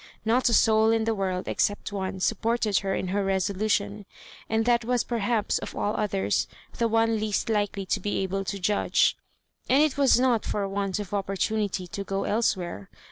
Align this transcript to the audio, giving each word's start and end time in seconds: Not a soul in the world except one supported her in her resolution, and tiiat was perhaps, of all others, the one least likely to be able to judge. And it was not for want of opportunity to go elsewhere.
Not 0.25 0.49
a 0.49 0.53
soul 0.55 0.89
in 0.89 1.03
the 1.03 1.13
world 1.13 1.47
except 1.47 1.93
one 1.93 2.19
supported 2.21 2.79
her 2.79 2.95
in 2.95 3.09
her 3.09 3.23
resolution, 3.23 4.07
and 4.49 4.65
tiiat 4.65 4.83
was 4.83 5.03
perhaps, 5.03 5.59
of 5.59 5.75
all 5.75 5.95
others, 5.95 6.47
the 6.79 6.87
one 6.87 7.19
least 7.19 7.49
likely 7.49 7.85
to 7.85 7.99
be 7.99 8.21
able 8.23 8.43
to 8.45 8.57
judge. 8.57 9.15
And 9.69 9.83
it 9.83 9.99
was 9.99 10.19
not 10.19 10.43
for 10.43 10.67
want 10.67 10.97
of 10.97 11.13
opportunity 11.13 11.85
to 11.85 12.03
go 12.03 12.23
elsewhere. 12.23 12.89